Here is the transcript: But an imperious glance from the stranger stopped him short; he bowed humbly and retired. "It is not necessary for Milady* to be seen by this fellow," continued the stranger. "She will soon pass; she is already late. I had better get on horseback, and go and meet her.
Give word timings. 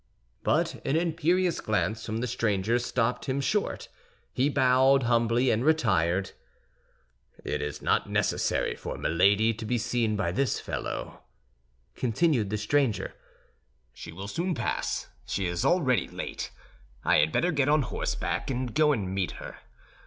But 0.41 0.81
an 0.83 0.95
imperious 0.95 1.61
glance 1.61 2.07
from 2.07 2.21
the 2.21 2.25
stranger 2.27 2.79
stopped 2.79 3.25
him 3.25 3.39
short; 3.39 3.87
he 4.33 4.49
bowed 4.49 5.03
humbly 5.03 5.51
and 5.51 5.63
retired. 5.63 6.31
"It 7.43 7.61
is 7.61 7.83
not 7.83 8.09
necessary 8.09 8.75
for 8.75 8.97
Milady* 8.97 9.53
to 9.53 9.63
be 9.63 9.77
seen 9.77 10.15
by 10.15 10.31
this 10.31 10.59
fellow," 10.59 11.21
continued 11.93 12.49
the 12.49 12.57
stranger. 12.57 13.13
"She 13.93 14.11
will 14.11 14.27
soon 14.27 14.55
pass; 14.55 15.07
she 15.27 15.45
is 15.45 15.63
already 15.63 16.07
late. 16.07 16.49
I 17.05 17.17
had 17.17 17.31
better 17.31 17.51
get 17.51 17.69
on 17.69 17.83
horseback, 17.83 18.49
and 18.49 18.73
go 18.73 18.93
and 18.93 19.13
meet 19.13 19.33
her. 19.33 19.57